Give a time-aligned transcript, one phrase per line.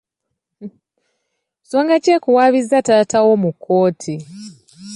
[1.63, 4.13] Nsonga ki ekuwaabizza taata wo mu kkooti?